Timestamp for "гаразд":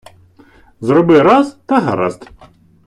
1.79-2.29